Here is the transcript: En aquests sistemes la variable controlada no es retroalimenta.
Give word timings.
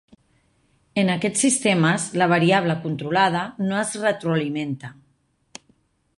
En 1.01 1.11
aquests 1.15 1.43
sistemes 1.45 2.07
la 2.21 2.29
variable 2.33 2.79
controlada 2.87 3.45
no 3.69 3.79
es 3.83 3.95
retroalimenta. 4.07 4.95